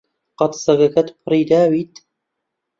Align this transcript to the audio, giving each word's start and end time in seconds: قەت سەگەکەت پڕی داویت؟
قەت 0.39 0.53
سەگەکەت 0.63 1.07
پڕی 1.23 1.43
داویت؟ 1.49 1.93